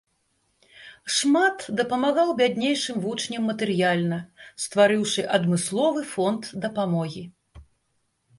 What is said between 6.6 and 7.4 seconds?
дапамогі.